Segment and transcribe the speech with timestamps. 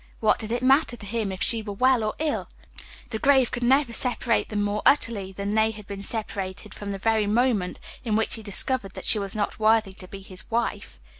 [0.19, 2.49] What did it matter to him if she were well or ill?
[3.11, 6.97] The grave could never separate them more utterly than they had been separated from the
[6.97, 10.99] very moment in which he discovered that she was not worthy to be his wife.